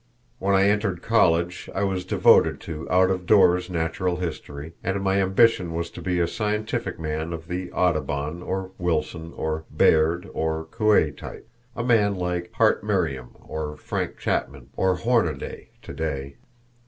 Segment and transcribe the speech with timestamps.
[0.39, 5.21] When I entered college, I was devoted to out of doors natural history, and my
[5.21, 10.65] ambition was to be a scientific man of the Audubon, or Wilson, or Baird, or
[10.65, 16.37] Coues type a man like Hart Merriam, or Frank Chapman, or Hornaday, to day.